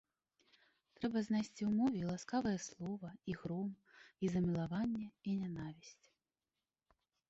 [0.99, 3.69] Трэба знайсці ў мове і ласкавае слова, і гром,
[4.25, 6.05] і замілаванне, і нянавісць.